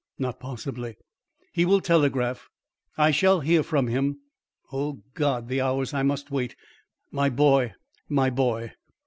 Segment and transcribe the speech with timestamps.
[0.17, 0.95] "Not possibly."
[1.51, 2.49] "He will telegraph.
[2.97, 4.19] I shall hear from him.
[4.73, 5.47] O God!
[5.47, 6.55] the hours I must wait;
[7.11, 7.75] my boy!
[8.09, 8.73] my boy!"